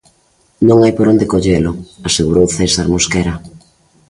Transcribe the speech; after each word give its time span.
Non 0.67 0.77
hai 0.83 0.93
por 0.97 1.07
onde 1.13 1.29
collelo, 1.33 1.71
asegurou 2.07 2.45
César 2.57 2.87
Mosquera. 2.93 3.35